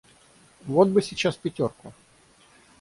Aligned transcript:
Вот 0.65 0.87
бы 0.87 1.03
сейчас 1.03 1.35
пятерку! 1.35 1.93